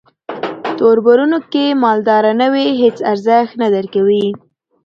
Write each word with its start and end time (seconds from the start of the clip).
توربرونو 0.77 1.39
کې 1.51 1.65
چې 1.73 1.79
مالداره 1.83 2.31
نه 2.41 2.47
وې 2.53 2.65
هیس 2.81 2.97
ارزښت 3.11 3.53
نه 3.61 3.67
درکوي. 3.75 4.27